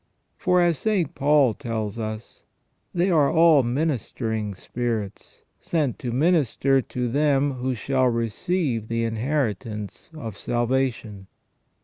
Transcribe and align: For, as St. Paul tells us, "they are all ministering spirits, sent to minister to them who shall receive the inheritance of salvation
For, 0.35 0.61
as 0.61 0.79
St. 0.79 1.13
Paul 1.13 1.53
tells 1.53 1.99
us, 1.99 2.45
"they 2.91 3.11
are 3.11 3.31
all 3.31 3.61
ministering 3.61 4.55
spirits, 4.55 5.43
sent 5.59 5.99
to 5.99 6.09
minister 6.09 6.81
to 6.81 7.07
them 7.07 7.51
who 7.51 7.75
shall 7.75 8.07
receive 8.07 8.87
the 8.87 9.03
inheritance 9.03 10.09
of 10.15 10.39
salvation 10.39 11.27